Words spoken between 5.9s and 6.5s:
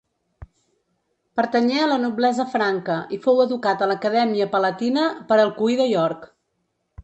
York.